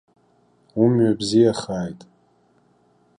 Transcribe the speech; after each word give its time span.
Умҩа 0.83 1.19
бзиахааит. 1.19 2.01